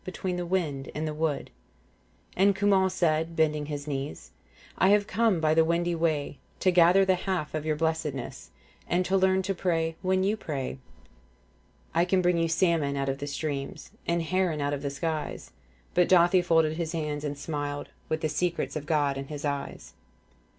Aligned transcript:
Between 0.03 0.35
the 0.35 0.47
wind 0.47 0.89
and 0.95 1.07
the 1.07 1.13
wood. 1.13 1.51
And 2.35 2.55
Cumhal 2.55 2.89
said, 2.89 3.35
bending 3.35 3.67
his 3.67 3.85
knees,' 3.85 4.31
I 4.79 4.89
have 4.89 5.05
come 5.05 5.39
by 5.39 5.53
the 5.53 5.63
windy 5.63 5.93
way 5.93 6.39
* 6.47 6.59
To 6.61 6.71
gather 6.71 7.05
the 7.05 7.13
half 7.13 7.53
of 7.53 7.67
your 7.67 7.75
blessedness' 7.75 8.49
And 8.89 9.07
learn 9.11 9.43
to 9.43 9.53
pray 9.53 9.95
when 10.01 10.23
you 10.23 10.35
pray,' 10.37 10.79
I 11.93 12.05
can 12.05 12.23
bring 12.23 12.39
you 12.39 12.47
salmon 12.47 12.97
out 12.97 13.09
of 13.09 13.19
the 13.19 13.27
streams' 13.27 13.91
And 14.07 14.23
heron 14.23 14.59
out 14.59 14.73
of 14.73 14.81
the 14.81 14.89
skies.' 14.89 15.51
But 15.93 16.09
Dathi 16.09 16.43
folded 16.43 16.77
his 16.77 16.93
hands 16.93 17.23
and 17.23 17.37
smiled 17.37 17.89
With 18.09 18.21
the 18.21 18.27
secrets 18.29 18.75
of 18.75 18.87
God 18.87 19.19
in 19.19 19.27
his 19.27 19.45
eyes. 19.45 19.93